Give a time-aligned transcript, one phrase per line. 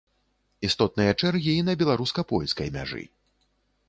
[0.69, 3.03] Істотныя чэргі і на беларуска-польскай мяжы.